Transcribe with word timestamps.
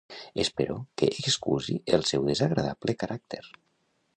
Espero 0.43 0.77
que 1.01 1.09
excusi 1.25 1.75
el 1.97 2.07
seu 2.13 2.27
desagradable 2.31 2.97
caràcter. 3.05 3.43